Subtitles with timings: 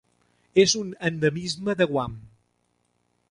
[0.63, 2.15] És un endemisme de Guam.